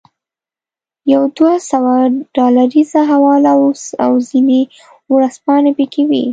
یوه 1.11 1.27
دوه 1.37 1.53
سوه 1.71 1.93
ډالریزه 2.35 3.01
حواله 3.11 3.51
او 4.03 4.11
ځینې 4.29 4.59
ورځپاڼې 5.13 5.71
پکې 5.77 6.03
وې. 6.09 6.23